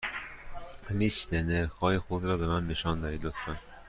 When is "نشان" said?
2.67-3.01